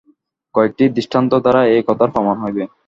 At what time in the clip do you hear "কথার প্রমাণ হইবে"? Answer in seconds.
1.87-2.63